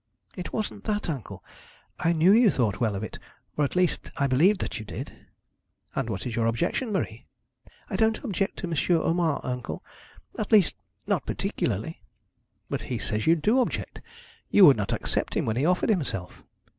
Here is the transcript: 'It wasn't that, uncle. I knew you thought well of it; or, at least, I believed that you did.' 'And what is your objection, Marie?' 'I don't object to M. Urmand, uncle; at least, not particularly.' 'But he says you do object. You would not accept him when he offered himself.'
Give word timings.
'It 0.35 0.51
wasn't 0.51 0.83
that, 0.85 1.07
uncle. 1.11 1.43
I 1.99 2.11
knew 2.11 2.31
you 2.33 2.49
thought 2.49 2.79
well 2.79 2.95
of 2.95 3.03
it; 3.03 3.19
or, 3.55 3.63
at 3.63 3.75
least, 3.75 4.09
I 4.17 4.25
believed 4.25 4.59
that 4.61 4.79
you 4.79 4.83
did.' 4.83 5.27
'And 5.95 6.09
what 6.09 6.25
is 6.25 6.35
your 6.35 6.47
objection, 6.47 6.91
Marie?' 6.91 7.27
'I 7.87 7.95
don't 7.97 8.23
object 8.23 8.57
to 8.57 8.67
M. 8.67 8.73
Urmand, 8.99 9.41
uncle; 9.43 9.83
at 10.39 10.51
least, 10.51 10.75
not 11.05 11.27
particularly.' 11.27 12.01
'But 12.67 12.81
he 12.89 12.97
says 12.97 13.27
you 13.27 13.35
do 13.35 13.59
object. 13.59 14.01
You 14.49 14.65
would 14.65 14.75
not 14.77 14.91
accept 14.91 15.35
him 15.37 15.45
when 15.45 15.55
he 15.57 15.67
offered 15.67 15.89
himself.' 15.89 16.43